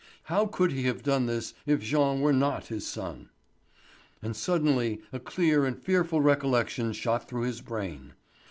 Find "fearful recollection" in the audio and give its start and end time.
5.79-6.91